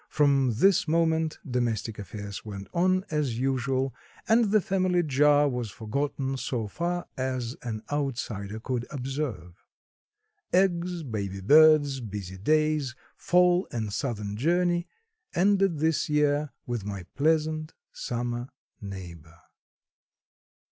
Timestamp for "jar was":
5.03-5.69